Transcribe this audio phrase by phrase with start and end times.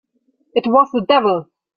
[0.55, 1.45] It was the devil!